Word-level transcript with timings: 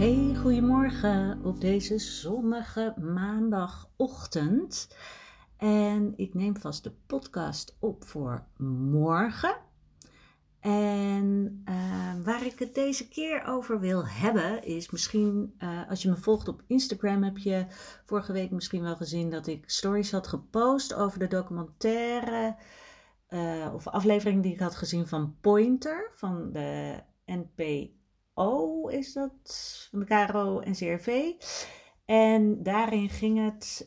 Hey, 0.00 0.34
goedemorgen 0.34 1.44
op 1.44 1.60
deze 1.60 1.98
zonnige 1.98 2.94
maandagochtend. 3.00 4.96
En 5.56 6.12
ik 6.16 6.34
neem 6.34 6.56
vast 6.56 6.84
de 6.84 6.92
podcast 7.06 7.76
op 7.80 8.04
voor 8.04 8.46
morgen. 8.90 9.56
En 10.60 11.62
uh, 11.68 12.24
waar 12.24 12.46
ik 12.46 12.58
het 12.58 12.74
deze 12.74 13.08
keer 13.08 13.44
over 13.44 13.80
wil 13.80 14.06
hebben, 14.06 14.64
is 14.64 14.90
misschien, 14.90 15.54
uh, 15.58 15.88
als 15.88 16.02
je 16.02 16.08
me 16.08 16.16
volgt 16.16 16.48
op 16.48 16.62
Instagram, 16.66 17.22
heb 17.22 17.38
je 17.38 17.66
vorige 18.04 18.32
week 18.32 18.50
misschien 18.50 18.82
wel 18.82 18.96
gezien 18.96 19.30
dat 19.30 19.46
ik 19.46 19.70
stories 19.70 20.12
had 20.12 20.26
gepost 20.26 20.94
over 20.94 21.18
de 21.18 21.28
documentaire 21.28 22.56
uh, 23.28 23.70
of 23.74 23.86
aflevering 23.86 24.42
die 24.42 24.52
ik 24.52 24.60
had 24.60 24.76
gezien 24.76 25.06
van 25.06 25.36
Pointer 25.40 26.10
van 26.12 26.52
de 26.52 27.00
Is 28.90 29.12
dat, 29.12 29.86
van 29.90 29.98
de 29.98 30.04
KRO 30.04 30.60
en 30.60 30.72
CRV. 30.72 31.32
En 32.04 32.62
daarin 32.62 33.08
ging 33.08 33.44
het 33.44 33.86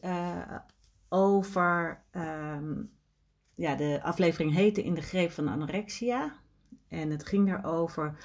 over, 1.09 2.03
um, 2.11 2.91
ja, 3.55 3.75
de 3.75 3.99
aflevering 4.03 4.53
heette 4.53 4.83
In 4.83 4.93
de 4.93 5.01
greep 5.01 5.31
van 5.31 5.47
anorexia. 5.47 6.33
En 6.87 7.09
het 7.09 7.25
ging 7.25 7.53
erover 7.53 8.17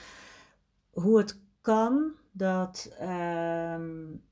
hoe 0.91 1.19
het 1.19 1.41
kan 1.61 2.13
dat 2.33 2.97
um, 3.03 4.23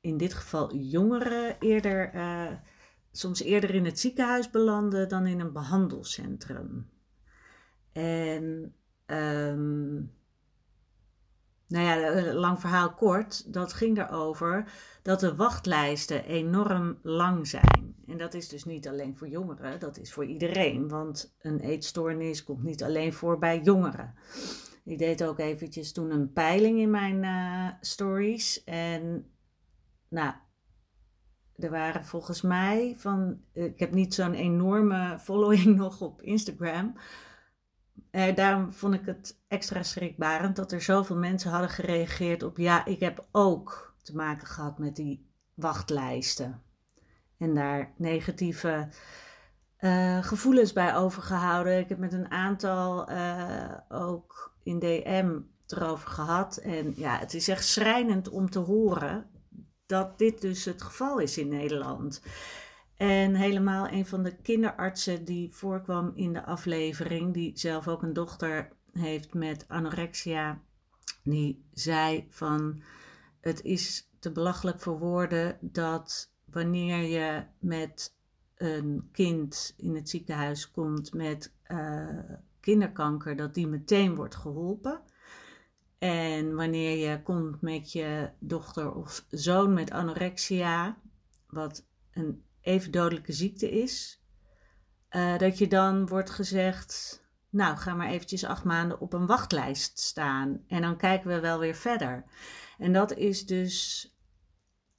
in 0.00 0.16
dit 0.16 0.34
geval 0.34 0.74
jongeren 0.74 1.56
eerder, 1.58 2.14
uh, 2.14 2.52
soms 3.12 3.42
eerder 3.42 3.74
in 3.74 3.84
het 3.84 3.98
ziekenhuis 3.98 4.50
belanden 4.50 5.08
dan 5.08 5.26
in 5.26 5.40
een 5.40 5.52
behandelcentrum. 5.52 6.90
En 7.92 8.74
um, 9.06 10.12
nou 11.70 11.84
ja, 11.84 12.10
eh, 12.10 12.34
lang 12.34 12.60
verhaal 12.60 12.94
kort, 12.94 13.52
dat 13.52 13.72
ging 13.72 13.98
erover 13.98 14.72
dat 15.02 15.20
de 15.20 15.36
wachtlijsten 15.36 16.24
enorm 16.24 16.98
lang 17.02 17.46
zijn. 17.46 17.94
En 18.06 18.18
dat 18.18 18.34
is 18.34 18.48
dus 18.48 18.64
niet 18.64 18.88
alleen 18.88 19.16
voor 19.16 19.28
jongeren, 19.28 19.80
dat 19.80 19.98
is 19.98 20.12
voor 20.12 20.24
iedereen. 20.24 20.88
Want 20.88 21.34
een 21.40 21.60
eetstoornis 21.60 22.44
komt 22.44 22.62
niet 22.62 22.82
alleen 22.82 23.12
voor 23.12 23.38
bij 23.38 23.60
jongeren. 23.60 24.14
Ik 24.84 24.98
deed 24.98 25.24
ook 25.24 25.38
eventjes 25.38 25.92
toen 25.92 26.10
een 26.10 26.32
peiling 26.32 26.78
in 26.78 26.90
mijn 26.90 27.22
uh, 27.22 27.68
stories. 27.80 28.64
En 28.64 29.30
nou, 30.08 30.34
er 31.56 31.70
waren 31.70 32.04
volgens 32.04 32.42
mij 32.42 32.94
van. 32.98 33.40
Ik 33.52 33.78
heb 33.78 33.92
niet 33.92 34.14
zo'n 34.14 34.34
enorme 34.34 35.18
following 35.18 35.76
nog 35.76 36.00
op 36.00 36.22
Instagram. 36.22 36.94
Eh, 38.10 38.34
daarom 38.34 38.72
vond 38.72 38.94
ik 38.94 39.06
het 39.06 39.38
extra 39.48 39.82
schrikbarend 39.82 40.56
dat 40.56 40.72
er 40.72 40.82
zoveel 40.82 41.16
mensen 41.16 41.50
hadden 41.50 41.70
gereageerd 41.70 42.42
op 42.42 42.56
ja, 42.56 42.84
ik 42.84 43.00
heb 43.00 43.26
ook 43.32 43.94
te 44.02 44.16
maken 44.16 44.46
gehad 44.46 44.78
met 44.78 44.96
die 44.96 45.28
wachtlijsten. 45.54 46.62
En 47.38 47.54
daar 47.54 47.92
negatieve 47.96 48.88
uh, 49.80 50.24
gevoelens 50.24 50.72
bij 50.72 50.96
overgehouden. 50.96 51.78
Ik 51.78 51.88
heb 51.88 51.98
met 51.98 52.12
een 52.12 52.30
aantal 52.30 53.10
uh, 53.10 53.74
ook 53.88 54.54
in 54.62 54.78
DM 54.78 55.38
erover 55.66 56.08
gehad. 56.08 56.56
En 56.56 56.92
ja, 56.96 57.18
het 57.18 57.34
is 57.34 57.48
echt 57.48 57.64
schrijnend 57.64 58.28
om 58.28 58.50
te 58.50 58.58
horen 58.58 59.26
dat 59.86 60.18
dit 60.18 60.40
dus 60.40 60.64
het 60.64 60.82
geval 60.82 61.18
is 61.18 61.38
in 61.38 61.48
Nederland. 61.48 62.22
En 63.00 63.34
helemaal 63.34 63.88
een 63.88 64.06
van 64.06 64.22
de 64.22 64.36
kinderartsen 64.36 65.24
die 65.24 65.52
voorkwam 65.52 66.12
in 66.14 66.32
de 66.32 66.44
aflevering, 66.44 67.34
die 67.34 67.58
zelf 67.58 67.88
ook 67.88 68.02
een 68.02 68.12
dochter 68.12 68.72
heeft 68.92 69.34
met 69.34 69.64
anorexia, 69.68 70.60
die 71.22 71.64
zei 71.72 72.26
van 72.30 72.82
het 73.40 73.62
is 73.62 74.10
te 74.18 74.32
belachelijk 74.32 74.80
voor 74.80 74.98
woorden 74.98 75.58
dat 75.60 76.32
wanneer 76.44 77.02
je 77.02 77.44
met 77.58 78.16
een 78.56 79.08
kind 79.12 79.74
in 79.76 79.94
het 79.94 80.08
ziekenhuis 80.08 80.70
komt 80.70 81.14
met 81.14 81.52
uh, 81.66 82.18
kinderkanker, 82.60 83.36
dat 83.36 83.54
die 83.54 83.66
meteen 83.66 84.14
wordt 84.14 84.36
geholpen. 84.36 85.00
En 85.98 86.54
wanneer 86.54 87.10
je 87.10 87.22
komt 87.22 87.60
met 87.60 87.92
je 87.92 88.30
dochter 88.38 88.94
of 88.94 89.26
zoon 89.30 89.72
met 89.72 89.90
anorexia, 89.90 90.98
wat 91.48 91.84
een 92.12 92.44
even 92.70 92.90
dodelijke 92.90 93.32
ziekte 93.32 93.70
is, 93.70 94.22
uh, 95.10 95.38
dat 95.38 95.58
je 95.58 95.68
dan 95.68 96.06
wordt 96.06 96.30
gezegd, 96.30 97.22
nou 97.48 97.76
ga 97.76 97.94
maar 97.94 98.08
eventjes 98.08 98.44
acht 98.44 98.64
maanden 98.64 99.00
op 99.00 99.12
een 99.12 99.26
wachtlijst 99.26 99.98
staan 99.98 100.64
en 100.68 100.82
dan 100.82 100.96
kijken 100.96 101.28
we 101.28 101.40
wel 101.40 101.58
weer 101.58 101.74
verder. 101.74 102.24
En 102.78 102.92
dat 102.92 103.16
is 103.16 103.46
dus, 103.46 104.06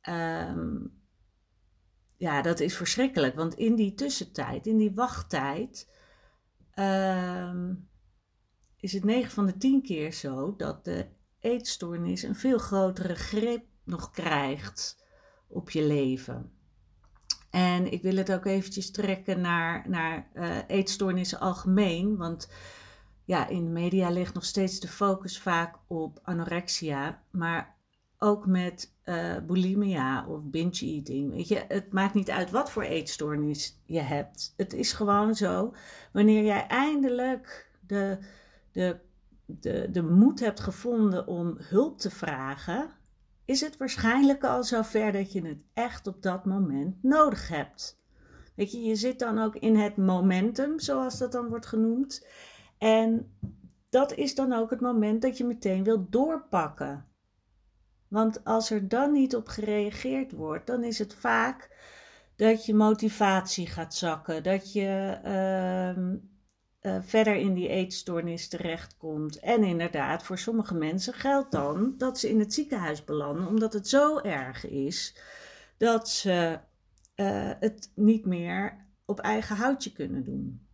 um, 0.09 1.01
ja, 2.17 2.41
dat 2.41 2.59
is 2.59 2.77
verschrikkelijk, 2.77 3.35
want 3.35 3.55
in 3.55 3.75
die 3.75 3.93
tussentijd, 3.93 4.67
in 4.67 4.77
die 4.77 4.93
wachttijd, 4.93 5.89
um, 6.75 7.89
is 8.77 8.93
het 8.93 9.03
9 9.03 9.31
van 9.31 9.45
de 9.45 9.57
10 9.57 9.81
keer 9.81 10.13
zo 10.13 10.55
dat 10.55 10.85
de 10.85 11.07
eetstoornis 11.39 12.23
een 12.23 12.35
veel 12.35 12.57
grotere 12.57 13.15
greep 13.15 13.65
nog 13.83 14.11
krijgt 14.11 15.03
op 15.47 15.69
je 15.69 15.83
leven. 15.83 16.60
En 17.51 17.91
ik 17.91 18.01
wil 18.01 18.15
het 18.15 18.31
ook 18.33 18.45
eventjes 18.45 18.91
trekken 18.91 19.41
naar, 19.41 19.89
naar 19.89 20.27
uh, 20.33 20.57
eetstoornissen 20.67 21.39
algemeen. 21.39 22.17
Want 22.17 22.49
ja, 23.25 23.47
in 23.47 23.65
de 23.65 23.71
media 23.71 24.09
ligt 24.09 24.33
nog 24.33 24.45
steeds 24.45 24.79
de 24.79 24.87
focus 24.87 25.39
vaak 25.39 25.75
op 25.87 26.19
anorexia. 26.23 27.23
Maar 27.31 27.75
ook 28.17 28.45
met 28.45 28.93
uh, 29.05 29.37
bulimia 29.47 30.27
of 30.27 30.43
binge 30.43 30.79
eating. 30.79 31.31
Weet 31.31 31.47
je, 31.47 31.65
het 31.67 31.91
maakt 31.91 32.13
niet 32.13 32.29
uit 32.29 32.51
wat 32.51 32.71
voor 32.71 32.83
eetstoornis 32.83 33.81
je 33.85 33.99
hebt. 33.99 34.53
Het 34.57 34.73
is 34.73 34.93
gewoon 34.93 35.35
zo. 35.35 35.73
Wanneer 36.13 36.43
jij 36.43 36.67
eindelijk 36.67 37.71
de, 37.87 38.17
de, 38.71 38.99
de, 39.45 39.87
de 39.91 40.03
moed 40.03 40.39
hebt 40.39 40.59
gevonden 40.59 41.27
om 41.27 41.57
hulp 41.59 41.99
te 41.99 42.09
vragen 42.09 42.91
is 43.51 43.61
het 43.61 43.77
waarschijnlijk 43.77 44.43
al 44.43 44.63
zover 44.63 45.11
dat 45.11 45.31
je 45.31 45.47
het 45.47 45.57
echt 45.73 46.07
op 46.07 46.21
dat 46.21 46.45
moment 46.45 47.03
nodig 47.03 47.47
hebt. 47.47 47.99
Weet 48.55 48.71
je, 48.71 48.81
je 48.81 48.95
zit 48.95 49.19
dan 49.19 49.39
ook 49.39 49.55
in 49.55 49.75
het 49.75 49.97
momentum, 49.97 50.79
zoals 50.79 51.17
dat 51.17 51.31
dan 51.31 51.47
wordt 51.47 51.65
genoemd. 51.65 52.27
En 52.77 53.37
dat 53.89 54.13
is 54.13 54.35
dan 54.35 54.53
ook 54.53 54.69
het 54.69 54.81
moment 54.81 55.21
dat 55.21 55.37
je 55.37 55.43
meteen 55.43 55.83
wilt 55.83 56.11
doorpakken. 56.11 57.05
Want 58.07 58.43
als 58.43 58.69
er 58.69 58.87
dan 58.87 59.11
niet 59.11 59.35
op 59.35 59.47
gereageerd 59.47 60.31
wordt, 60.31 60.67
dan 60.67 60.83
is 60.83 60.99
het 60.99 61.13
vaak 61.13 61.69
dat 62.35 62.65
je 62.65 62.73
motivatie 62.73 63.67
gaat 63.67 63.95
zakken, 63.95 64.43
dat 64.43 64.73
je 64.73 65.19
uh, 65.25 66.13
uh, 66.81 66.97
verder 67.01 67.35
in 67.35 67.53
die 67.53 67.67
eetstoornis 67.67 68.47
terechtkomt. 68.47 69.39
En 69.39 69.63
inderdaad, 69.63 70.23
voor 70.23 70.37
sommige 70.37 70.75
mensen 70.75 71.13
geldt 71.13 71.51
dan 71.51 71.93
dat 71.97 72.19
ze 72.19 72.29
in 72.29 72.39
het 72.39 72.53
ziekenhuis 72.53 73.03
belanden, 73.03 73.47
omdat 73.47 73.73
het 73.73 73.87
zo 73.87 74.19
erg 74.19 74.67
is 74.67 75.15
dat 75.77 76.09
ze 76.09 76.59
uh, 77.15 77.51
het 77.59 77.91
niet 77.95 78.25
meer 78.25 78.85
op 79.05 79.19
eigen 79.19 79.55
houtje 79.55 79.91
kunnen 79.91 80.23
doen. 80.23 80.67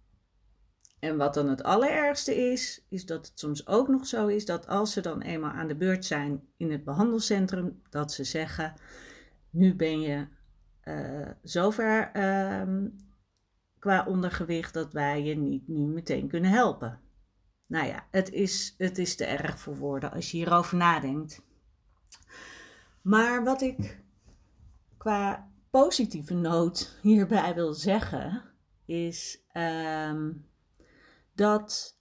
En 1.00 1.18
wat 1.18 1.34
dan 1.34 1.50
het 1.50 1.64
allerergste 1.64 2.36
is, 2.52 2.86
is 2.90 3.06
dat 3.06 3.28
het 3.28 3.40
soms 3.40 3.68
ook 3.68 3.88
nog 3.88 4.08
zo 4.08 4.28
is 4.28 4.46
dat 4.46 4.68
als 4.68 4.94
ze 4.94 5.02
dan 5.02 5.22
eenmaal 5.22 5.52
aan 5.52 5.68
de 5.68 5.76
beurt 5.76 6.06
zijn 6.06 6.42
in 6.58 6.72
het 6.72 6.84
behandelcentrum, 6.84 7.82
dat 7.90 8.12
ze 8.12 8.24
zeggen: 8.24 8.74
Nu 9.50 9.76
ben 9.76 10.02
je 10.02 10.28
uh, 10.84 11.30
zover 11.44 12.12
uh, 12.16 12.90
qua 13.88 14.06
ondergewicht 14.06 14.74
dat 14.74 14.94
wij 14.94 15.24
je 15.24 15.36
niet 15.36 15.68
nu 15.68 15.86
meteen 15.86 16.28
kunnen 16.28 16.52
helpen. 16.52 17.00
Nou 17.66 17.88
ja, 17.88 18.08
het 18.12 18.32
is, 18.32 18.76
het 18.78 18.98
is 18.98 19.16
te 19.16 19.26
erg 19.26 19.60
voor 19.60 19.78
woorden 19.78 20.12
als 20.12 20.32
je 20.32 20.38
hierover 20.38 20.78
nadenkt. 20.78 21.42
Maar 23.02 23.44
wat 23.44 23.62
ik 23.62 24.00
qua 24.98 25.52
positieve 25.70 26.34
noot 26.34 27.00
hierbij 27.02 27.56
wil 27.56 27.74
zeggen, 27.74 28.44
is 28.86 29.44
ehm, 29.52 30.32
dat 31.34 32.00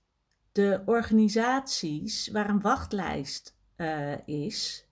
de 0.53 0.83
organisaties 0.87 2.29
waar 2.29 2.49
een 2.49 2.61
wachtlijst 2.61 3.57
uh, 3.77 4.27
is, 4.29 4.89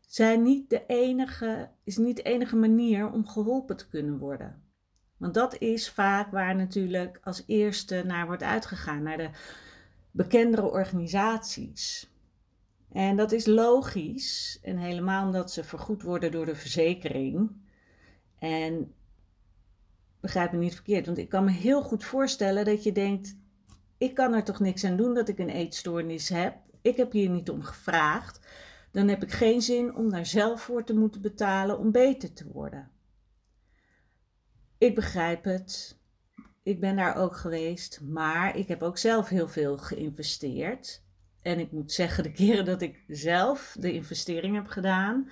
zijn 0.00 0.42
niet 0.42 0.70
de 0.70 0.86
enige, 0.86 1.70
is 1.84 1.96
niet 1.96 2.16
de 2.16 2.22
enige 2.22 2.56
manier 2.56 3.10
om 3.10 3.28
geholpen 3.28 3.76
te 3.76 3.88
kunnen 3.88 4.18
worden. 4.18 4.67
Want 5.18 5.34
dat 5.34 5.58
is 5.58 5.90
vaak 5.90 6.30
waar 6.30 6.56
natuurlijk 6.56 7.20
als 7.22 7.42
eerste 7.46 8.02
naar 8.06 8.26
wordt 8.26 8.42
uitgegaan, 8.42 9.02
naar 9.02 9.16
de 9.16 9.30
bekendere 10.10 10.70
organisaties. 10.70 12.10
En 12.92 13.16
dat 13.16 13.32
is 13.32 13.46
logisch, 13.46 14.58
en 14.62 14.76
helemaal 14.76 15.26
omdat 15.26 15.52
ze 15.52 15.64
vergoed 15.64 16.02
worden 16.02 16.32
door 16.32 16.46
de 16.46 16.54
verzekering. 16.54 17.50
En 18.38 18.94
begrijp 20.20 20.52
me 20.52 20.58
niet 20.58 20.74
verkeerd, 20.74 21.06
want 21.06 21.18
ik 21.18 21.28
kan 21.28 21.44
me 21.44 21.50
heel 21.50 21.82
goed 21.82 22.04
voorstellen 22.04 22.64
dat 22.64 22.82
je 22.82 22.92
denkt: 22.92 23.36
ik 23.98 24.14
kan 24.14 24.32
er 24.32 24.44
toch 24.44 24.60
niks 24.60 24.84
aan 24.84 24.96
doen 24.96 25.14
dat 25.14 25.28
ik 25.28 25.38
een 25.38 25.50
eetstoornis 25.50 26.28
heb. 26.28 26.56
Ik 26.82 26.96
heb 26.96 27.12
hier 27.12 27.28
niet 27.28 27.50
om 27.50 27.62
gevraagd. 27.62 28.40
Dan 28.92 29.08
heb 29.08 29.22
ik 29.22 29.32
geen 29.32 29.62
zin 29.62 29.94
om 29.94 30.10
daar 30.10 30.26
zelf 30.26 30.62
voor 30.62 30.84
te 30.84 30.94
moeten 30.94 31.20
betalen 31.20 31.78
om 31.78 31.90
beter 31.90 32.32
te 32.32 32.48
worden. 32.52 32.90
Ik 34.78 34.94
begrijp 34.94 35.44
het. 35.44 35.98
Ik 36.62 36.80
ben 36.80 36.96
daar 36.96 37.16
ook 37.16 37.36
geweest, 37.36 38.00
maar 38.00 38.56
ik 38.56 38.68
heb 38.68 38.82
ook 38.82 38.98
zelf 38.98 39.28
heel 39.28 39.48
veel 39.48 39.78
geïnvesteerd. 39.78 41.02
En 41.42 41.58
ik 41.58 41.72
moet 41.72 41.92
zeggen, 41.92 42.22
de 42.22 42.32
keren 42.32 42.64
dat 42.64 42.82
ik 42.82 43.04
zelf 43.08 43.76
de 43.80 43.92
investering 43.92 44.54
heb 44.54 44.66
gedaan, 44.66 45.30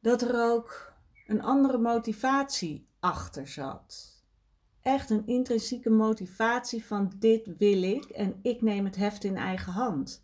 dat 0.00 0.22
er 0.22 0.34
ook 0.34 0.92
een 1.26 1.42
andere 1.42 1.78
motivatie 1.78 2.86
achter 3.00 3.48
zat. 3.48 4.22
Echt 4.82 5.10
een 5.10 5.26
intrinsieke 5.26 5.90
motivatie 5.90 6.84
van 6.84 7.12
dit 7.18 7.56
wil 7.58 7.82
ik 7.82 8.04
en 8.04 8.38
ik 8.42 8.62
neem 8.62 8.84
het 8.84 8.96
heft 8.96 9.24
in 9.24 9.36
eigen 9.36 9.72
hand. 9.72 10.22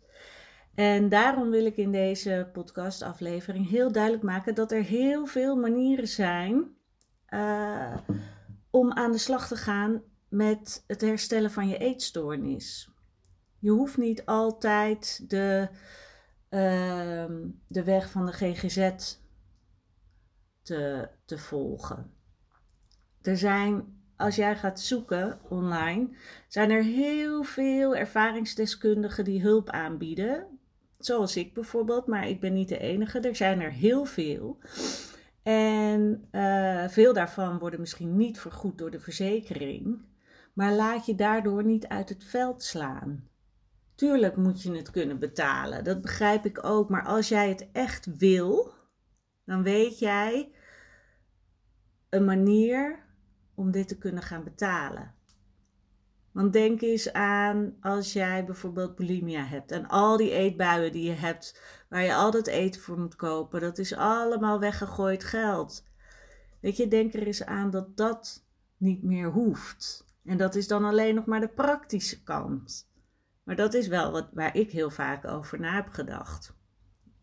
En 0.75 1.09
daarom 1.09 1.49
wil 1.49 1.65
ik 1.65 1.77
in 1.77 1.91
deze 1.91 2.49
podcastaflevering 2.53 3.69
heel 3.69 3.91
duidelijk 3.91 4.23
maken 4.23 4.55
dat 4.55 4.71
er 4.71 4.83
heel 4.83 5.25
veel 5.25 5.55
manieren 5.55 6.07
zijn 6.07 6.75
uh, 7.29 7.97
om 8.69 8.91
aan 8.91 9.11
de 9.11 9.17
slag 9.17 9.47
te 9.47 9.55
gaan 9.55 10.01
met 10.29 10.83
het 10.87 11.01
herstellen 11.01 11.51
van 11.51 11.67
je 11.67 11.77
eetstoornis. 11.77 12.91
Je 13.59 13.69
hoeft 13.69 13.97
niet 13.97 14.25
altijd 14.25 15.29
de, 15.29 15.69
uh, 16.49 17.25
de 17.67 17.83
weg 17.83 18.09
van 18.09 18.25
de 18.25 18.31
GGZ 18.31 18.91
te, 20.61 21.09
te 21.25 21.37
volgen. 21.37 22.11
Er 23.21 23.37
zijn, 23.37 24.01
als 24.15 24.35
jij 24.35 24.55
gaat 24.55 24.79
zoeken 24.79 25.39
online, 25.49 26.09
zijn 26.47 26.69
er 26.69 26.83
heel 26.83 27.43
veel 27.43 27.95
ervaringsdeskundigen 27.95 29.23
die 29.23 29.41
hulp 29.41 29.69
aanbieden. 29.69 30.59
Zoals 30.97 31.35
ik 31.35 31.53
bijvoorbeeld, 31.53 32.07
maar 32.07 32.27
ik 32.27 32.39
ben 32.39 32.53
niet 32.53 32.69
de 32.69 32.77
enige. 32.77 33.19
Er 33.19 33.35
zijn 33.35 33.61
er 33.61 33.71
heel 33.71 34.05
veel. 34.05 34.57
En 35.47 36.27
uh, 36.31 36.87
veel 36.87 37.13
daarvan 37.13 37.59
worden 37.59 37.79
misschien 37.79 38.15
niet 38.15 38.39
vergoed 38.39 38.77
door 38.77 38.91
de 38.91 38.99
verzekering. 38.99 40.01
Maar 40.53 40.73
laat 40.73 41.05
je 41.05 41.15
daardoor 41.15 41.63
niet 41.63 41.87
uit 41.87 42.09
het 42.09 42.23
veld 42.23 42.63
slaan. 42.63 43.29
Tuurlijk 43.95 44.35
moet 44.35 44.61
je 44.61 44.75
het 44.75 44.91
kunnen 44.91 45.19
betalen, 45.19 45.83
dat 45.83 46.01
begrijp 46.01 46.45
ik 46.45 46.65
ook. 46.65 46.89
Maar 46.89 47.05
als 47.05 47.29
jij 47.29 47.49
het 47.49 47.69
echt 47.71 48.17
wil, 48.17 48.73
dan 49.45 49.63
weet 49.63 49.99
jij 49.99 50.51
een 52.09 52.25
manier 52.25 53.05
om 53.55 53.71
dit 53.71 53.87
te 53.87 53.97
kunnen 53.97 54.23
gaan 54.23 54.43
betalen. 54.43 55.13
Want 56.37 56.53
denk 56.53 56.81
eens 56.81 57.13
aan 57.13 57.75
als 57.81 58.13
jij 58.13 58.45
bijvoorbeeld 58.45 58.95
bulimia 58.95 59.43
hebt 59.43 59.71
en 59.71 59.87
al 59.87 60.17
die 60.17 60.31
eetbuien 60.31 60.91
die 60.91 61.03
je 61.03 61.15
hebt, 61.15 61.61
waar 61.89 62.03
je 62.03 62.13
altijd 62.13 62.47
eten 62.47 62.81
voor 62.81 62.99
moet 62.99 63.15
kopen, 63.15 63.61
dat 63.61 63.77
is 63.77 63.93
allemaal 63.93 64.59
weggegooid 64.59 65.23
geld. 65.23 65.85
Weet 66.61 66.77
je, 66.77 66.87
denk 66.87 67.13
er 67.13 67.27
eens 67.27 67.43
aan 67.43 67.69
dat 67.69 67.97
dat 67.97 68.45
niet 68.77 69.03
meer 69.03 69.31
hoeft. 69.31 70.05
En 70.23 70.37
dat 70.37 70.55
is 70.55 70.67
dan 70.67 70.83
alleen 70.83 71.15
nog 71.15 71.25
maar 71.25 71.39
de 71.39 71.49
praktische 71.49 72.23
kant. 72.23 72.89
Maar 73.43 73.55
dat 73.55 73.73
is 73.73 73.87
wel 73.87 74.11
wat, 74.11 74.29
waar 74.33 74.55
ik 74.55 74.71
heel 74.71 74.89
vaak 74.89 75.25
over 75.25 75.59
na 75.59 75.73
heb 75.73 75.87
gedacht. 75.87 76.55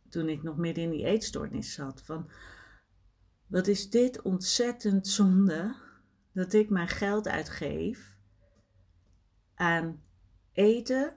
Toen 0.08 0.28
ik 0.28 0.42
nog 0.42 0.56
midden 0.56 0.84
in 0.84 0.90
die 0.90 1.04
eetstoornis 1.04 1.72
zat. 1.72 2.02
Van, 2.04 2.30
wat 3.46 3.66
is 3.66 3.90
dit 3.90 4.22
ontzettend 4.22 5.08
zonde 5.08 5.74
dat 6.32 6.52
ik 6.52 6.70
mijn 6.70 6.88
geld 6.88 7.28
uitgeef 7.28 8.13
aan 9.54 10.02
eten 10.52 11.16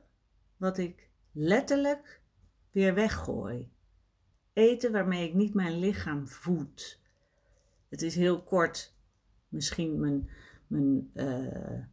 wat 0.58 0.78
ik 0.78 1.10
letterlijk 1.32 2.22
weer 2.72 2.94
weggooi. 2.94 3.72
Eten 4.54 4.92
waarmee 4.92 5.28
ik 5.28 5.34
niet 5.34 5.54
mijn 5.54 5.80
lichaam 5.80 6.28
voed. 6.28 7.02
Het 7.90 8.02
is 8.02 8.16
heel 8.16 8.44
kort 8.44 8.96
misschien 9.50 10.00
mijn, 10.00 10.30
mijn 10.68 11.12
uh, 11.14 11.84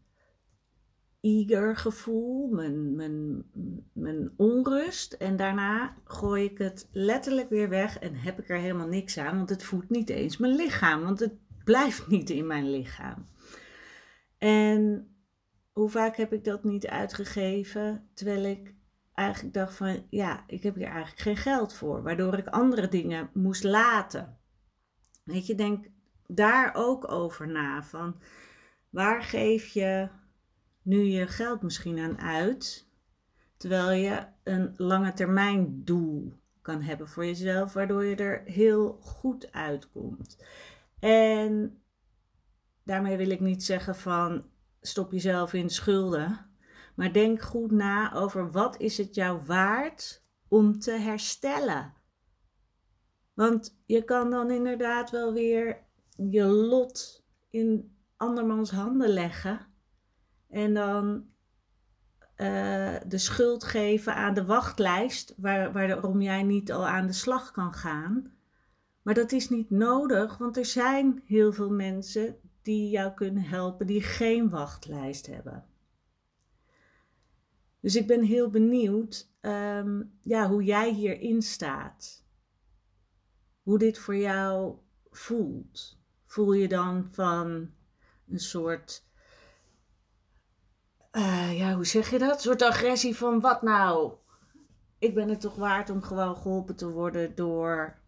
eager 1.21 1.77
gevoel, 1.77 2.49
mijn, 2.49 2.95
mijn, 2.95 3.45
mijn 3.93 4.33
onrust. 4.37 5.13
En 5.13 5.37
daarna 5.37 5.97
gooi 6.05 6.45
ik 6.45 6.59
het 6.59 6.89
letterlijk 6.93 7.49
weer 7.49 7.69
weg 7.69 7.99
en 7.99 8.15
heb 8.15 8.39
ik 8.39 8.49
er 8.49 8.59
helemaal 8.59 8.89
niks 8.89 9.19
aan, 9.19 9.37
want 9.37 9.51
het 9.51 9.63
voedt 9.63 9.91
niet 9.91 10.11
eens 10.11 10.37
mijn 10.37 10.55
lichaam, 10.55 11.03
want 11.03 11.21
het 11.21 11.35
blijft 11.65 12.07
niet 12.09 12.31
in 12.31 12.47
mijn 12.47 12.71
lichaam. 12.71 13.29
En 14.39 15.14
hoe 15.75 15.89
vaak 15.89 16.17
heb 16.17 16.33
ik 16.33 16.45
dat 16.45 16.65
niet 16.65 16.87
uitgegeven, 16.87 18.09
terwijl 18.13 18.45
ik 18.45 18.75
eigenlijk 19.15 19.55
dacht 19.55 19.77
van 19.77 20.07
ja, 20.11 20.45
ik 20.47 20.63
heb 20.63 20.75
hier 20.75 20.87
eigenlijk 20.87 21.21
geen 21.21 21.37
geld 21.37 21.75
voor, 21.75 22.03
waardoor 22.03 22.39
ik 22.39 22.47
andere 22.47 22.89
dingen 22.89 23.31
moest 23.33 23.65
laten. 23.65 24.39
Weet 25.25 25.47
je, 25.47 25.55
denk 25.55 25.87
daar 26.27 26.75
ook 26.75 27.11
over 27.11 27.49
na 27.49 27.83
van 27.83 28.21
waar 28.91 29.23
geef 29.23 29.67
je 29.67 30.09
nu 30.83 31.03
je 31.03 31.27
geld 31.27 31.63
misschien 31.63 31.99
aan 31.99 32.19
uit, 32.19 32.89
terwijl 33.57 33.91
je 33.91 34.27
een 34.43 34.75
lange 34.77 35.13
termijn 35.13 35.85
doel 35.85 36.33
kan 36.63 36.83
hebben 36.83 37.09
voor 37.09 37.25
jezelf, 37.25 37.73
waardoor 37.73 38.05
je 38.05 38.17
er 38.17 38.43
heel 38.45 38.99
goed 39.01 39.53
uitkomt. 39.53 40.45
En 40.99 41.83
daarmee 42.83 43.17
wil 43.17 43.31
ik 43.31 43.41
niet 43.41 43.65
zeggen 43.65 43.97
van 43.97 44.45
stop 44.87 45.13
jezelf 45.13 45.53
in 45.53 45.71
schulden, 45.71 46.47
maar 46.95 47.13
denk 47.13 47.41
goed 47.43 47.71
na 47.71 48.15
over 48.15 48.51
wat 48.51 48.81
is 48.81 48.99
het 48.99 49.15
jou 49.15 49.41
waard 49.47 50.25
om 50.49 50.79
te 50.79 50.93
herstellen. 50.93 51.95
Want 53.35 53.83
je 53.87 54.03
kan 54.03 54.31
dan 54.31 54.51
inderdaad 54.51 55.11
wel 55.11 55.33
weer 55.33 55.85
je 56.17 56.45
lot 56.45 57.25
in 57.51 57.97
andermans 58.17 58.71
handen 58.71 59.09
leggen 59.09 59.67
en 60.49 60.75
dan 60.75 61.27
uh, 62.37 62.95
de 63.07 63.19
schuld 63.19 63.65
geven 63.65 64.15
aan 64.15 64.35
de 64.35 64.45
wachtlijst 64.45 65.35
waar, 65.37 65.73
waarom 65.73 66.21
jij 66.21 66.43
niet 66.43 66.73
al 66.73 66.87
aan 66.87 67.07
de 67.07 67.13
slag 67.13 67.51
kan 67.51 67.75
gaan. 67.75 68.33
Maar 69.03 69.15
dat 69.15 69.33
is 69.33 69.49
niet 69.49 69.71
nodig, 69.71 70.39
want 70.39 70.57
er 70.57 70.65
zijn 70.65 71.23
heel 71.25 71.53
veel 71.53 71.71
mensen 71.71 72.37
die 72.65 72.91
jou 72.91 73.15
kunnen 73.15 73.43
helpen 73.43 73.87
die 73.87 74.03
geen 74.03 74.51
wachtlijst 74.51 75.27
hebben. 75.27 75.65
Dus 77.81 77.97
ik 77.97 78.07
ben 78.07 78.23
heel 78.23 78.51
benieuwd 78.51 79.29
um, 79.41 80.19
ja, 80.21 80.49
hoe 80.49 80.65
jij 80.65 80.93
hierin 80.93 81.43
staat. 81.43 82.25
Hoe 83.63 83.79
dit 83.79 83.99
voor 83.99 84.17
jou 84.17 84.77
voelt. 85.11 85.99
Voel 86.27 86.53
je 86.53 86.69
dan 86.69 87.09
van 87.11 87.71
een 88.29 88.39
soort, 88.39 89.05
uh, 91.13 91.59
ja, 91.59 91.75
hoe 91.75 91.87
zeg 91.87 92.11
je 92.11 92.19
dat? 92.19 92.35
Een 92.35 92.41
soort 92.41 92.63
agressie 92.63 93.17
van 93.17 93.41
wat 93.41 93.63
nou? 93.63 94.13
Ik 94.99 95.15
ben 95.15 95.29
het 95.29 95.41
toch 95.41 95.57
waard 95.57 95.91
om 95.91 96.03
gewoon 96.03 96.37
geholpen 96.37 96.77
te 96.77 96.89
worden 96.91 97.35
door 97.35 97.99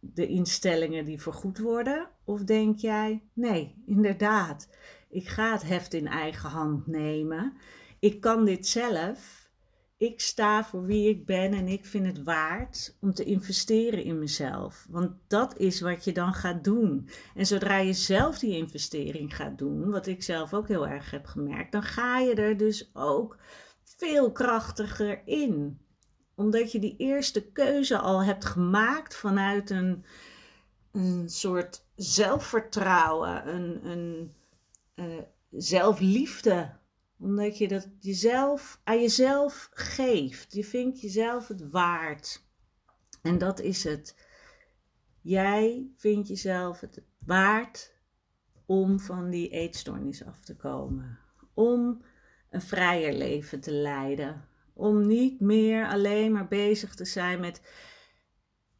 de 0.00 0.26
instellingen 0.26 1.04
die 1.04 1.20
vergoed 1.20 1.58
worden? 1.58 2.10
Of 2.24 2.44
denk 2.44 2.78
jij, 2.78 3.22
nee, 3.32 3.82
inderdaad, 3.86 4.68
ik 5.08 5.28
ga 5.28 5.52
het 5.52 5.62
heft 5.62 5.94
in 5.94 6.06
eigen 6.06 6.50
hand 6.50 6.86
nemen. 6.86 7.56
Ik 7.98 8.20
kan 8.20 8.44
dit 8.44 8.66
zelf. 8.66 9.42
ik 9.96 10.20
sta 10.20 10.64
voor 10.64 10.84
wie 10.84 11.08
ik 11.08 11.26
ben 11.26 11.52
en 11.52 11.68
ik 11.68 11.86
vind 11.86 12.06
het 12.06 12.22
waard 12.22 12.96
om 13.00 13.14
te 13.14 13.24
investeren 13.24 14.02
in 14.04 14.18
mezelf. 14.18 14.86
Want 14.90 15.12
dat 15.28 15.58
is 15.58 15.80
wat 15.80 16.04
je 16.04 16.12
dan 16.12 16.34
gaat 16.34 16.64
doen. 16.64 17.08
En 17.34 17.46
zodra 17.46 17.76
je 17.78 17.92
zelf 17.92 18.38
die 18.38 18.56
investering 18.56 19.36
gaat 19.36 19.58
doen, 19.58 19.90
wat 19.90 20.06
ik 20.06 20.22
zelf 20.22 20.54
ook 20.54 20.68
heel 20.68 20.86
erg 20.86 21.10
heb 21.10 21.26
gemerkt, 21.26 21.72
dan 21.72 21.82
ga 21.82 22.18
je 22.18 22.34
er 22.34 22.56
dus 22.56 22.90
ook 22.92 23.38
veel 23.84 24.32
krachtiger 24.32 25.22
in. 25.26 25.78
Omdat 26.34 26.72
je 26.72 26.78
die 26.78 26.96
eerste 26.96 27.52
keuze 27.52 27.98
al 27.98 28.24
hebt 28.24 28.44
gemaakt 28.44 29.16
vanuit 29.16 29.70
een, 29.70 30.04
een 30.92 31.28
soort 31.28 31.83
zelfvertrouwen, 31.96 33.48
een, 33.54 33.86
een 33.86 34.34
uh, 34.94 35.22
zelfliefde 35.50 36.82
omdat 37.18 37.58
je 37.58 37.68
dat 37.68 37.88
jezelf, 38.00 38.80
aan 38.84 39.00
jezelf 39.00 39.68
geeft. 39.72 40.54
Je 40.54 40.64
vindt 40.64 41.00
jezelf 41.00 41.48
het 41.48 41.70
waard. 41.70 42.42
En 43.22 43.38
dat 43.38 43.60
is 43.60 43.84
het. 43.84 44.16
Jij 45.20 45.90
vindt 45.94 46.28
jezelf 46.28 46.80
het 46.80 47.02
waard 47.18 47.94
om 48.66 49.00
van 49.00 49.30
die 49.30 49.48
eetstoornis 49.48 50.24
af 50.24 50.44
te 50.44 50.56
komen. 50.56 51.18
Om 51.54 52.04
een 52.50 52.62
vrijer 52.62 53.12
leven 53.12 53.60
te 53.60 53.72
leiden. 53.72 54.48
Om 54.72 55.06
niet 55.06 55.40
meer 55.40 55.88
alleen 55.88 56.32
maar 56.32 56.48
bezig 56.48 56.94
te 56.94 57.04
zijn 57.04 57.40
met 57.40 57.62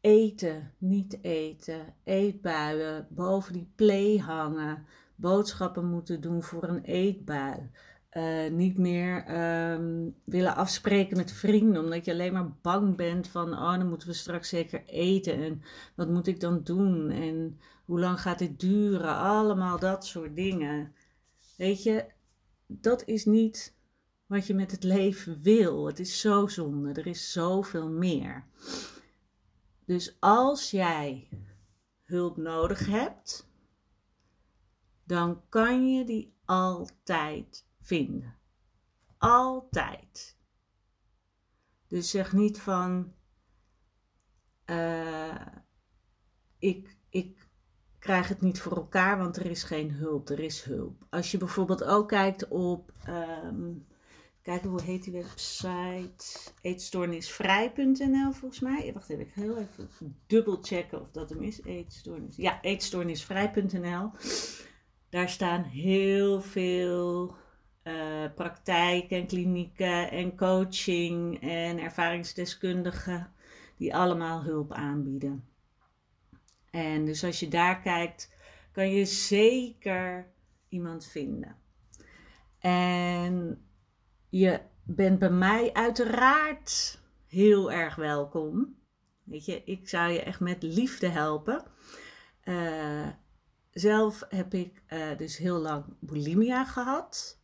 eten, 0.05 0.71
niet 0.77 1.17
eten, 1.21 1.93
eetbuien, 2.03 3.07
boven 3.09 3.53
die 3.53 3.71
play 3.75 4.17
hangen, 4.17 4.85
boodschappen 5.15 5.85
moeten 5.85 6.21
doen 6.21 6.43
voor 6.43 6.63
een 6.63 6.83
eetbui. 6.83 7.69
Uh, 8.11 8.51
niet 8.51 8.77
meer 8.77 9.25
um, 9.71 10.15
willen 10.25 10.55
afspreken 10.55 11.17
met 11.17 11.31
vrienden, 11.31 11.83
omdat 11.83 12.05
je 12.05 12.11
alleen 12.11 12.33
maar 12.33 12.51
bang 12.61 12.95
bent 12.95 13.27
van, 13.27 13.53
oh, 13.53 13.77
dan 13.77 13.89
moeten 13.89 14.07
we 14.07 14.13
straks 14.13 14.49
zeker 14.49 14.83
eten 14.85 15.33
en 15.43 15.61
wat 15.95 16.09
moet 16.09 16.27
ik 16.27 16.39
dan 16.39 16.63
doen 16.63 17.09
en 17.09 17.59
hoe 17.85 17.99
lang 17.99 18.21
gaat 18.21 18.39
dit 18.39 18.59
duren? 18.59 19.15
Allemaal 19.15 19.79
dat 19.79 20.05
soort 20.05 20.35
dingen. 20.35 20.93
Weet 21.57 21.83
je, 21.83 22.05
dat 22.67 23.03
is 23.05 23.25
niet 23.25 23.75
wat 24.25 24.47
je 24.47 24.53
met 24.53 24.71
het 24.71 24.83
leven 24.83 25.41
wil. 25.41 25.85
Het 25.85 25.99
is 25.99 26.19
zo 26.21 26.47
zonde, 26.47 26.91
er 26.91 27.07
is 27.07 27.31
zoveel 27.31 27.89
meer. 27.89 28.45
Dus 29.85 30.17
als 30.19 30.71
jij 30.71 31.29
hulp 32.03 32.37
nodig 32.37 32.85
hebt, 32.85 33.49
dan 35.03 35.41
kan 35.49 35.93
je 35.93 36.05
die 36.05 36.35
altijd 36.45 37.65
vinden. 37.81 38.37
Altijd. 39.17 40.37
Dus 41.87 42.09
zeg 42.09 42.33
niet 42.33 42.59
van, 42.59 43.13
uh, 44.65 45.45
ik, 46.57 46.97
ik 47.09 47.47
krijg 47.99 48.27
het 48.27 48.41
niet 48.41 48.61
voor 48.61 48.75
elkaar, 48.75 49.17
want 49.17 49.37
er 49.37 49.45
is 49.45 49.63
geen 49.63 49.91
hulp. 49.91 50.29
Er 50.29 50.39
is 50.39 50.63
hulp. 50.63 51.05
Als 51.09 51.31
je 51.31 51.37
bijvoorbeeld 51.37 51.83
ook 51.83 52.07
kijkt 52.07 52.47
op, 52.47 52.91
um, 53.09 53.87
kijk 54.45 54.63
hoe 54.63 54.81
heet 54.81 55.03
die 55.03 55.13
website? 55.13 56.51
Eetstoornisvrij.nl 56.61 58.31
volgens 58.31 58.59
mij. 58.59 58.91
Wacht 58.93 59.09
even, 59.09 59.25
ik 59.25 59.33
heel 59.33 59.57
even 59.57 60.17
dubbel 60.27 60.57
checken 60.61 61.01
of 61.01 61.11
dat 61.11 61.29
hem 61.29 61.41
is. 61.41 61.61
Eetstoornis. 61.63 62.35
Ja, 62.35 62.61
eetstoornisvrij.nl. 62.61 64.11
Daar 65.09 65.29
staan 65.29 65.63
heel 65.63 66.41
veel 66.41 67.35
uh, 67.83 68.25
praktijken 68.35 69.17
en 69.17 69.27
klinieken 69.27 70.11
en 70.11 70.37
coaching 70.37 71.41
en 71.41 71.79
ervaringsdeskundigen 71.79 73.33
die 73.77 73.95
allemaal 73.95 74.43
hulp 74.43 74.71
aanbieden. 74.71 75.47
En 76.69 77.05
dus 77.05 77.23
als 77.23 77.39
je 77.39 77.47
daar 77.47 77.81
kijkt, 77.81 78.33
kan 78.71 78.91
je 78.91 79.05
zeker 79.05 80.31
iemand 80.69 81.05
vinden. 81.05 81.55
En 82.59 83.64
je 84.29 84.59
bent 84.83 85.19
bij 85.19 85.29
mij 85.29 85.73
uiteraard 85.73 86.99
heel 87.27 87.71
erg 87.71 87.95
welkom. 87.95 88.75
Weet 89.23 89.45
je, 89.45 89.63
ik 89.63 89.89
zou 89.89 90.11
je 90.11 90.23
echt 90.23 90.39
met 90.39 90.63
liefde 90.63 91.07
helpen. 91.07 91.63
Uh, 92.43 93.07
zelf 93.71 94.23
heb 94.29 94.53
ik 94.53 94.81
uh, 94.89 95.17
dus 95.17 95.37
heel 95.37 95.57
lang 95.59 95.85
bulimia 95.99 96.65
gehad. 96.65 97.39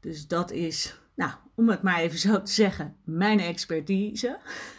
Dus 0.00 0.26
dat 0.26 0.50
is, 0.50 1.00
nou, 1.14 1.32
om 1.54 1.68
het 1.68 1.82
maar 1.82 1.98
even 1.98 2.18
zo 2.18 2.42
te 2.42 2.52
zeggen, 2.52 2.96
mijn 3.04 3.40
expertise. 3.40 4.38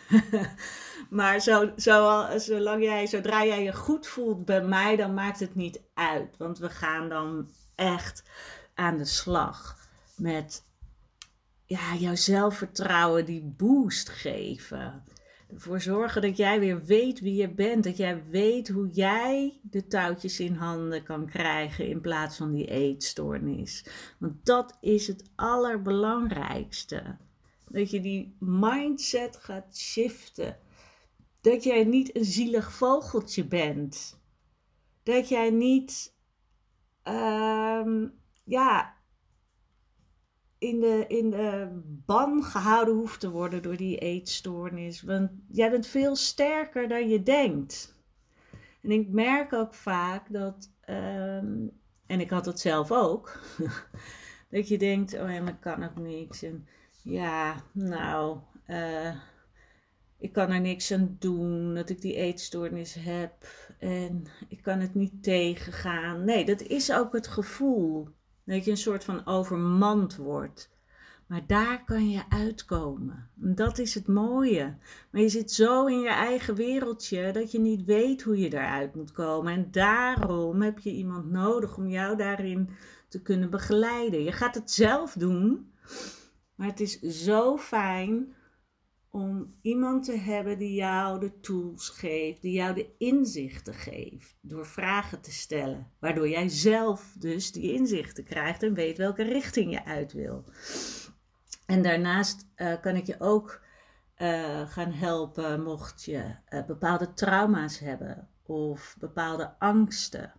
maar 1.10 1.40
zo, 1.40 1.72
zo, 1.78 2.28
zolang 2.38 2.84
jij, 2.84 3.08
zodra 3.08 3.46
jij 3.46 3.64
je 3.64 3.74
goed 3.74 4.08
voelt 4.08 4.46
bij 4.46 4.64
mij, 4.64 4.96
dan 4.96 5.14
maakt 5.14 5.40
het 5.40 5.56
niet 5.56 5.82
uit. 5.94 6.38
Want 6.38 6.58
we 6.58 6.70
gaan 6.70 7.10
dan 7.10 7.50
echt 7.76 8.24
aan 8.74 8.98
de 8.98 9.06
slag 9.06 9.78
met 10.16 10.64
ja, 11.72 11.96
jouw 11.96 12.16
zelfvertrouwen 12.16 13.26
die 13.26 13.42
boost 13.42 14.10
geven 14.10 15.04
ervoor 15.54 15.82
zorgen 15.82 16.22
dat 16.22 16.38
jij 16.38 16.60
weer 16.60 16.86
weet 16.86 17.20
wie 17.20 17.36
je 17.36 17.50
bent. 17.50 17.84
Dat 17.84 17.98
jij 17.98 18.24
weet 18.30 18.68
hoe 18.68 18.88
jij 18.88 19.60
de 19.62 19.88
touwtjes 19.88 20.40
in 20.40 20.56
handen 20.56 21.04
kan 21.04 21.26
krijgen 21.26 21.88
in 21.88 22.02
plaats 22.02 22.38
van 22.38 22.52
die 22.52 22.66
eetstoornis. 22.68 23.86
Want 24.20 24.46
dat 24.46 24.78
is 24.82 25.08
het 25.08 25.24
allerbelangrijkste. 25.36 27.18
Dat 27.68 27.92
je 27.92 28.02
die 28.02 28.36
mindset 28.40 29.38
gaat 29.38 29.78
shiften. 29.78 30.58
Dat 31.42 31.64
jij 31.64 31.84
niet 31.84 32.16
een 32.16 32.26
zielig 32.26 32.74
vogeltje 32.74 33.46
bent. 33.46 34.20
Dat 35.04 35.30
jij 35.30 35.50
niet, 35.50 36.16
uh, 37.08 38.06
ja, 38.44 38.96
in 40.62 40.80
de, 40.80 41.06
in 41.08 41.30
de 41.30 41.68
ban 42.06 42.44
gehouden 42.44 42.94
hoeft 42.94 43.20
te 43.20 43.30
worden 43.30 43.62
door 43.62 43.78
die 43.78 43.98
eetstoornis. 43.98 45.02
Want 45.02 45.30
jij 45.48 45.72
bent 45.72 45.88
veel 45.88 46.16
sterker 46.16 46.88
dan 46.88 47.10
je 47.10 47.24
denkt. 47.24 47.96
En 48.82 48.92
ik 48.92 49.10
merk 49.10 49.54
ook 49.54 49.74
vaak 49.74 50.32
dat, 50.34 50.72
ehm, 50.82 51.68
en 52.06 52.20
ik 52.20 52.30
had 52.30 52.46
het 52.46 52.60
zelf 52.60 52.92
ook, 52.92 53.40
dat 54.52 54.68
je 54.68 54.78
denkt, 54.78 55.14
oh 55.14 55.34
ja, 55.34 55.42
maar 55.42 55.54
ik 55.54 55.60
kan 55.60 55.84
ook 55.84 55.98
niks. 55.98 56.44
En 56.44 56.68
ja, 57.04 57.64
nou, 57.72 58.38
uh, 58.68 59.16
ik 60.18 60.32
kan 60.32 60.50
er 60.50 60.62
niks 60.62 60.92
aan 60.92 61.16
doen 61.20 61.76
dat 61.76 61.90
ik 61.90 62.02
die 62.02 62.16
eetstoornis 62.16 62.94
heb. 63.00 63.34
En 63.80 64.26
ik 64.50 64.62
kan 64.62 64.80
het 64.80 64.96
niet 64.96 65.24
tegengaan. 65.24 66.26
Nee, 66.26 66.46
dat 66.46 66.62
is 66.62 66.94
ook 66.94 67.14
het 67.14 67.28
gevoel. 67.28 68.08
Dat 68.52 68.66
je 68.66 68.72
een 68.72 68.78
soort 68.78 69.04
van 69.04 69.26
overmand 69.26 70.16
wordt. 70.16 70.70
Maar 71.28 71.48
daar 71.48 71.84
kan 71.86 72.10
je 72.10 72.22
uitkomen. 72.30 73.30
Dat 73.36 73.78
is 73.78 73.94
het 73.94 74.08
mooie. 74.08 74.78
Maar 75.12 75.22
je 75.22 75.30
zit 75.30 75.52
zo 75.52 75.86
in 75.86 76.00
je 76.00 76.10
eigen 76.10 76.56
wereldje 76.56 77.32
dat 77.32 77.52
je 77.52 77.60
niet 77.60 77.86
weet 77.86 78.22
hoe 78.22 78.38
je 78.38 78.54
eruit 78.54 78.96
moet 78.96 79.12
komen. 79.12 79.54
En 79.54 79.68
daarom 79.72 80.62
heb 80.62 80.80
je 80.80 80.92
iemand 80.92 81.32
nodig 81.32 81.78
om 81.78 81.88
jou 81.88 82.18
daarin 82.18 82.70
te 83.08 83.22
kunnen 83.22 83.50
begeleiden. 83.50 84.24
Je 84.24 84.32
gaat 84.32 84.56
het 84.56 84.72
zelf 84.72 85.14
doen. 85.14 85.72
Maar 86.56 86.68
het 86.68 86.80
is 86.80 87.00
zo 87.00 87.58
fijn 87.58 88.34
om 89.12 89.56
iemand 89.62 90.04
te 90.04 90.18
hebben 90.18 90.58
die 90.58 90.74
jou 90.74 91.20
de 91.20 91.40
tools 91.40 91.90
geeft, 91.90 92.42
die 92.42 92.54
jou 92.54 92.74
de 92.74 92.90
inzichten 92.98 93.74
geeft, 93.74 94.36
door 94.42 94.66
vragen 94.66 95.22
te 95.22 95.32
stellen, 95.32 95.92
waardoor 96.00 96.30
jij 96.30 96.50
zelf 96.50 97.16
dus 97.20 97.52
die 97.52 97.74
inzichten 97.74 98.24
krijgt 98.24 98.64
en 98.64 98.74
weet 98.74 98.98
welke 98.98 99.24
richting 99.24 99.72
je 99.72 99.86
uit 99.86 100.14
wil. 100.14 100.44
En 101.66 101.82
daarnaast 101.82 102.48
uh, 102.56 102.74
kan 102.82 102.96
ik 102.96 103.06
je 103.06 103.16
ook 103.20 103.62
uh, 104.18 104.70
gaan 104.70 104.92
helpen 104.92 105.64
mocht 105.64 106.04
je 106.04 106.36
uh, 106.50 106.66
bepaalde 106.66 107.14
trauma's 107.14 107.80
hebben 107.80 108.30
of 108.46 108.96
bepaalde 109.00 109.54
angsten. 109.60 110.34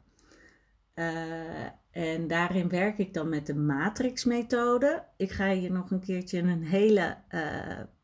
en 1.91 2.27
daarin 2.27 2.69
werk 2.69 2.99
ik 2.99 3.15
dan 3.15 3.29
met 3.29 3.47
de 3.47 3.55
matrix-methode. 3.55 5.05
Ik 5.17 5.31
ga 5.31 5.47
je 5.47 5.71
nog 5.71 5.91
een 5.91 6.01
keertje 6.01 6.39
een 6.39 6.63
hele 6.63 7.17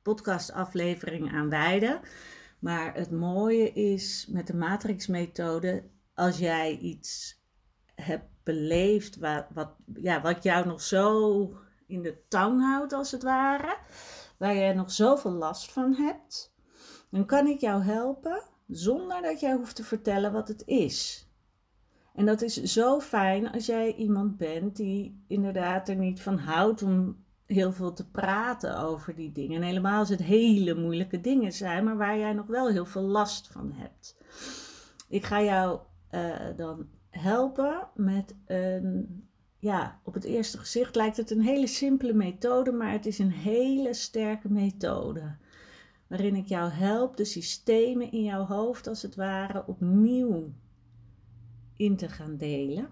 podcastaflevering 0.09 1.33
aan 1.33 1.49
wijden. 1.49 2.01
Maar 2.59 2.95
het 2.95 3.11
mooie 3.11 3.73
is 3.73 4.27
met 4.31 4.47
de 4.47 4.55
matrixmethode, 4.55 5.85
als 6.15 6.39
jij 6.39 6.79
iets 6.79 7.41
hebt 7.95 8.29
beleefd 8.43 9.17
wat, 9.17 9.47
wat, 9.55 9.71
ja, 9.95 10.21
wat 10.21 10.43
jou 10.43 10.67
nog 10.67 10.83
zo 10.83 11.53
in 11.87 12.03
de 12.03 12.19
tang 12.29 12.61
houdt 12.61 12.93
als 12.93 13.11
het 13.11 13.23
ware, 13.23 13.77
waar 14.39 14.55
jij 14.55 14.73
nog 14.73 14.91
zoveel 14.91 15.31
last 15.31 15.73
van 15.73 15.95
hebt, 15.95 16.55
dan 17.11 17.27
kan 17.27 17.47
ik 17.47 17.61
jou 17.61 17.83
helpen 17.83 18.43
zonder 18.69 19.23
dat 19.23 19.41
jij 19.41 19.55
hoeft 19.55 19.77
te 19.77 19.85
vertellen 19.85 20.33
wat 20.33 20.49
het 20.49 20.63
is. 20.67 21.29
En 22.15 22.27
dat 22.27 22.43
is 22.43 22.63
zo 22.63 23.01
fijn 23.01 23.51
als 23.51 23.67
jij 23.67 23.95
iemand 23.95 24.37
bent 24.37 24.77
die 24.77 25.25
inderdaad 25.29 25.89
er 25.89 25.97
niet 25.97 26.23
van 26.23 26.39
houdt 26.39 26.83
om 26.83 27.27
heel 27.49 27.73
veel 27.73 27.93
te 27.93 28.11
praten 28.11 28.79
over 28.79 29.15
die 29.15 29.33
dingen. 29.33 29.57
En 29.57 29.67
helemaal 29.67 29.99
als 29.99 30.09
het 30.09 30.23
hele 30.23 30.75
moeilijke 30.75 31.21
dingen 31.21 31.53
zijn, 31.53 31.85
maar 31.85 31.97
waar 31.97 32.19
jij 32.19 32.33
nog 32.33 32.47
wel 32.47 32.69
heel 32.69 32.87
veel 32.87 33.03
last 33.03 33.49
van 33.49 33.73
hebt. 33.73 34.17
Ik 35.09 35.25
ga 35.25 35.43
jou 35.43 35.81
uh, 36.11 36.37
dan 36.57 36.89
helpen 37.11 37.89
met 37.95 38.35
een. 38.47 39.23
Ja, 39.61 40.01
op 40.05 40.15
het 40.15 40.25
eerste 40.25 40.59
gezicht 40.59 40.97
lijkt 40.97 41.17
het 41.17 41.31
een 41.31 41.41
hele 41.41 41.67
simpele 41.67 42.13
methode, 42.13 42.73
maar 42.73 42.93
het 42.93 43.07
is 43.07 43.19
een 43.19 43.31
hele 43.31 43.95
sterke 43.95 44.53
methode. 44.53 45.37
Waarin 46.07 46.37
ik 46.37 46.47
jou 46.47 46.71
help 46.71 47.17
de 47.17 47.25
systemen 47.25 48.13
in 48.13 48.23
jouw 48.23 48.45
hoofd 48.45 48.87
als 48.87 49.03
het 49.03 49.15
ware 49.15 49.67
opnieuw 49.67 50.53
in 51.77 51.97
te 51.97 52.09
gaan 52.09 52.37
delen. 52.37 52.89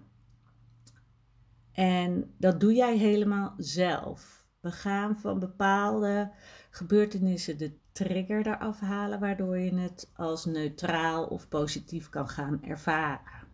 En 1.71 2.33
dat 2.37 2.59
doe 2.59 2.73
jij 2.73 2.97
helemaal 2.97 3.53
zelf. 3.57 4.36
We 4.59 4.71
gaan 4.71 5.17
van 5.17 5.39
bepaalde 5.39 6.31
gebeurtenissen 6.69 7.57
de 7.57 7.77
trigger 7.91 8.47
eraf 8.47 8.79
halen, 8.79 9.19
waardoor 9.19 9.57
je 9.57 9.75
het 9.75 10.11
als 10.15 10.45
neutraal 10.45 11.25
of 11.25 11.47
positief 11.47 12.09
kan 12.09 12.29
gaan 12.29 12.63
ervaren. 12.63 13.47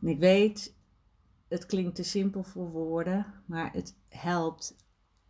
En 0.00 0.08
ik 0.08 0.18
weet, 0.18 0.74
het 1.48 1.66
klinkt 1.66 1.94
te 1.94 2.04
simpel 2.04 2.42
voor 2.42 2.70
woorden, 2.70 3.42
maar 3.46 3.72
het 3.72 3.96
helpt 4.08 4.74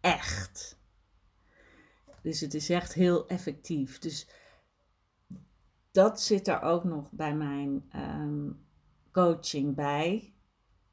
echt. 0.01 0.79
Dus 2.23 2.41
het 2.41 2.55
is 2.55 2.71
echt 2.71 2.93
heel 2.93 3.29
effectief. 3.29 3.99
Dus 3.99 4.29
dat 5.91 6.21
zit 6.21 6.49
er 6.49 6.63
ook 6.63 6.85
nog 6.85 7.13
bij 7.13 7.35
mijn 7.35 7.85
ehm, 7.91 8.51
coaching 9.13 9.75
bij. 9.75 10.35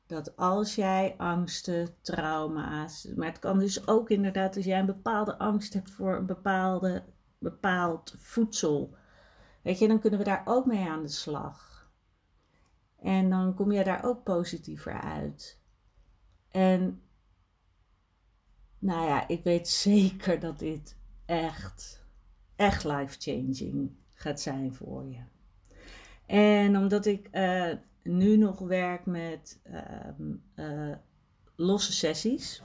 Dat 0.07 0.35
als 0.35 0.75
jij 0.75 1.15
angsten, 1.17 1.95
trauma's, 2.01 3.07
maar 3.15 3.27
het 3.27 3.39
kan 3.39 3.59
dus 3.59 3.87
ook 3.87 4.09
inderdaad 4.09 4.55
als 4.55 4.65
jij 4.65 4.79
een 4.79 4.85
bepaalde 4.85 5.37
angst 5.37 5.73
hebt 5.73 5.91
voor 5.91 6.15
een 6.15 6.25
bepaalde, 6.25 7.03
bepaald 7.37 8.15
voedsel, 8.17 8.95
weet 9.61 9.79
je, 9.79 9.87
dan 9.87 9.99
kunnen 9.99 10.19
we 10.19 10.25
daar 10.25 10.41
ook 10.45 10.65
mee 10.65 10.89
aan 10.89 11.01
de 11.01 11.07
slag. 11.07 11.91
En 12.99 13.29
dan 13.29 13.53
kom 13.53 13.71
je 13.71 13.83
daar 13.83 14.03
ook 14.03 14.23
positiever 14.23 15.01
uit. 15.01 15.59
En 16.49 17.01
nou 18.79 19.07
ja, 19.07 19.27
ik 19.27 19.43
weet 19.43 19.67
zeker 19.67 20.39
dat 20.39 20.59
dit 20.59 20.97
echt, 21.25 22.05
echt 22.55 22.83
life-changing 22.83 23.95
gaat 24.13 24.41
zijn 24.41 24.73
voor 24.73 25.05
je. 25.05 25.23
En 26.25 26.77
omdat 26.77 27.05
ik 27.05 27.27
uh, 27.31 27.73
nu 28.07 28.37
nog 28.37 28.59
werk 28.59 29.05
met 29.05 29.59
ehm, 29.63 30.33
eh, 30.55 30.95
losse 31.55 31.93
sessies. 31.93 32.63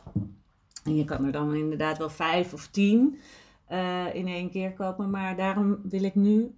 En 0.85 0.97
je 0.97 1.05
kan 1.05 1.25
er 1.25 1.33
dan 1.33 1.55
inderdaad 1.55 1.99
wel 1.99 2.11
vijf 2.11 2.53
of 2.53 2.67
tien 2.67 3.19
uh, 3.71 4.15
in 4.15 4.27
één 4.27 4.51
keer 4.51 4.73
kopen. 4.73 5.11
Maar 5.11 5.37
daarom 5.37 5.81
wil 5.83 6.03
ik 6.03 6.15
nu 6.15 6.55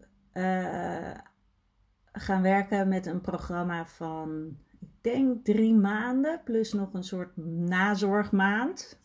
gaan 2.13 2.43
werken 2.43 2.89
met 2.89 3.07
een 3.07 3.21
programma 3.21 3.87
van, 3.87 4.57
ik 4.81 4.89
denk 5.01 5.45
drie 5.45 5.75
maanden. 5.75 6.41
Plus 6.45 6.73
nog 6.73 6.95
een 6.95 7.05
soort 7.05 7.37
nazorgmaand. 7.37 9.03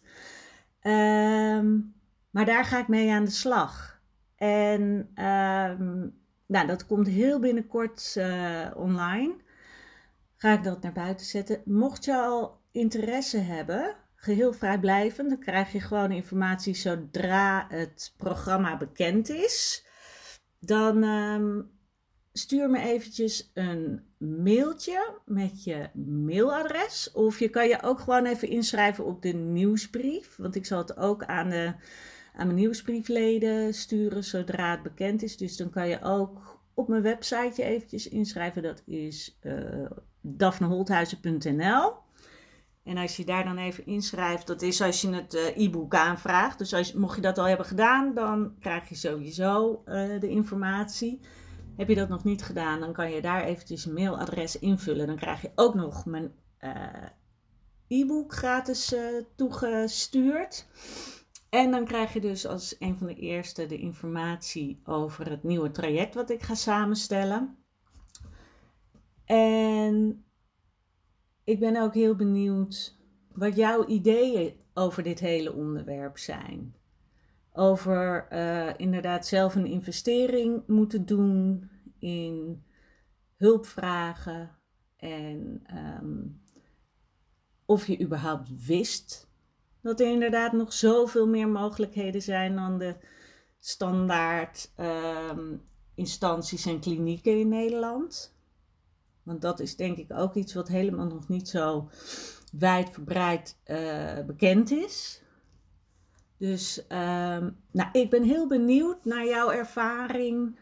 Um, 0.81 1.93
maar 2.29 2.45
daar 2.45 2.65
ga 2.65 2.79
ik 2.79 2.88
mee 2.88 3.12
aan 3.12 3.24
de 3.24 3.31
slag. 3.31 4.01
En 4.36 5.09
ehm, 5.13 6.07
nou, 6.45 6.67
dat 6.67 6.86
komt 6.86 7.07
heel 7.07 7.39
binnenkort 7.39 8.17
online. 8.75 9.36
Ga 10.41 10.53
ik 10.53 10.63
dat 10.63 10.81
naar 10.81 10.91
buiten 10.91 11.25
zetten. 11.25 11.62
Mocht 11.65 12.05
je 12.05 12.15
al 12.15 12.62
interesse 12.72 13.38
hebben, 13.38 13.96
geheel 14.15 14.53
vrijblijvend, 14.53 15.29
dan 15.29 15.39
krijg 15.39 15.72
je 15.72 15.79
gewoon 15.79 16.12
informatie 16.12 16.75
zodra 16.75 17.65
het 17.69 18.13
programma 18.17 18.77
bekend 18.77 19.29
is. 19.29 19.86
Dan 20.60 21.03
um, 21.03 21.72
stuur 22.34 22.69
me 22.69 22.79
eventjes 22.79 23.51
een 23.53 24.03
mailtje 24.17 25.19
met 25.25 25.63
je 25.63 25.89
mailadres. 26.05 27.12
Of 27.12 27.39
je 27.39 27.50
kan 27.50 27.67
je 27.67 27.81
ook 27.81 28.00
gewoon 28.00 28.25
even 28.25 28.48
inschrijven 28.48 29.05
op 29.05 29.22
de 29.22 29.34
nieuwsbrief. 29.34 30.36
Want 30.36 30.55
ik 30.55 30.65
zal 30.65 30.77
het 30.77 30.98
ook 30.98 31.24
aan 31.24 31.50
de 31.50 31.74
aan 32.34 32.46
mijn 32.46 32.60
nieuwsbriefleden 32.60 33.74
sturen 33.74 34.23
zodra 34.23 34.71
het 34.71 34.84
bekend 34.84 35.23
is. 35.23 35.38
Dus 35.38 35.58
dan 35.58 35.69
kan 35.69 35.88
je 35.88 36.02
ook 36.02 36.62
op 36.73 36.88
mijn 36.88 37.02
website 37.02 37.63
eventjes 37.63 38.08
inschrijven. 38.08 38.63
Dat 38.63 38.82
is 38.86 39.38
uh, 39.43 39.91
daphneholthuizen.nl. 40.21 41.93
En 42.84 42.97
als 42.97 43.17
je 43.17 43.25
daar 43.25 43.43
dan 43.43 43.58
even 43.58 43.86
inschrijft, 43.86 44.47
dat 44.47 44.62
is 44.62 44.82
als 44.82 45.01
je 45.01 45.13
het 45.13 45.34
uh, 45.34 45.65
e-book 45.65 45.95
aanvraagt. 45.95 46.58
Dus 46.58 46.73
als, 46.73 46.93
mocht 46.93 47.15
je 47.15 47.21
dat 47.21 47.38
al 47.38 47.47
hebben 47.47 47.65
gedaan, 47.65 48.13
dan 48.13 48.53
krijg 48.60 48.89
je 48.89 48.95
sowieso 48.95 49.84
uh, 49.86 50.19
de 50.19 50.29
informatie. 50.29 51.19
Heb 51.77 51.88
je 51.88 51.95
dat 51.95 52.10
nog 52.10 52.23
niet 52.23 52.43
gedaan, 52.43 52.79
dan 52.79 52.93
kan 52.93 53.12
je 53.12 53.21
daar 53.21 53.43
eventjes 53.43 53.86
een 53.86 53.93
mailadres 53.93 54.60
invullen. 54.60 55.08
Dan 55.08 55.15
krijg 55.15 55.41
je 55.41 55.51
ook 55.55 55.73
nog 55.73 56.05
mijn 56.05 56.32
e-book 57.88 58.34
gratis 58.34 58.95
toegestuurd. 59.36 60.65
En 61.49 61.71
dan 61.71 61.86
krijg 61.86 62.13
je 62.13 62.21
dus 62.21 62.47
als 62.47 62.75
een 62.79 62.97
van 62.97 63.08
de 63.08 63.15
eerste 63.15 63.65
de 63.65 63.77
informatie 63.77 64.82
over 64.84 65.29
het 65.29 65.43
nieuwe 65.43 65.71
traject 65.71 66.15
wat 66.15 66.29
ik 66.29 66.41
ga 66.41 66.55
samenstellen. 66.55 67.58
En 69.36 70.26
ik 71.44 71.60
ben 71.60 71.82
ook 71.82 71.94
heel 71.94 72.15
benieuwd 72.15 72.98
wat 73.32 73.56
jouw 73.56 73.86
ideeën 73.86 74.54
over 74.74 75.04
dit 75.04 75.20
hele 75.20 75.54
onderwerp 75.54 76.18
zijn. 76.18 76.76
Over 77.52 78.28
uh, 78.32 78.70
inderdaad 78.78 79.28
zelf 79.28 79.56
een 79.56 79.65
investering 79.65 80.63
moeten 80.68 81.06
doen 81.06 81.70
in 82.00 82.63
hulpvragen 83.36 84.58
en 84.98 85.63
um, 86.02 86.42
of 87.65 87.88
je 87.88 88.02
überhaupt 88.02 88.65
wist 88.65 89.30
dat 89.82 90.00
er 90.00 90.12
inderdaad 90.12 90.52
nog 90.52 90.74
zoveel 90.74 91.28
meer 91.28 91.50
mogelijkheden 91.50 92.22
zijn 92.22 92.56
dan 92.56 92.78
de 92.78 92.96
standaard 93.60 94.72
ehm, 94.76 95.56
instanties 95.96 96.65
en 96.65 96.80
klinieken 96.80 97.39
in 97.39 97.48
Nederland. 97.48 98.38
Want 99.23 99.41
dat 99.41 99.60
is 99.60 99.75
denk 99.75 99.97
ik 99.97 100.13
ook 100.13 100.36
iets 100.36 100.53
wat 100.53 100.67
helemaal 100.67 101.08
nog 101.08 101.27
niet 101.27 101.49
zo 101.49 101.89
wijdverbreid 102.51 103.58
uh, 103.65 104.19
bekend 104.25 104.71
is. 104.71 105.23
Dus 106.38 106.86
um, 106.89 107.58
nou, 107.71 107.89
ik 107.91 108.10
ben 108.10 108.23
heel 108.23 108.47
benieuwd 108.47 109.05
naar 109.05 109.25
jouw 109.25 109.51
ervaring. 109.51 110.60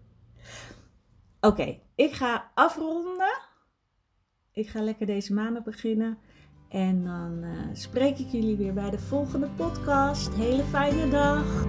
Oké, 1.42 1.80
ik 1.96 2.12
ga 2.14 2.52
afronden. 2.54 3.38
Ik 4.52 4.70
ga 4.70 4.82
lekker 4.82 5.06
deze 5.06 5.34
maandag 5.34 5.64
beginnen. 5.64 6.18
En 6.70 7.04
dan 7.04 7.44
uh, 7.44 7.52
spreek 7.74 8.18
ik 8.18 8.28
jullie 8.28 8.58
weer 8.58 8.74
bij 8.74 8.90
de 8.90 9.00
volgende 9.00 9.48
podcast. 9.48 10.34
Hele 10.34 10.64
fijne 10.64 11.10
dag. 11.10 11.66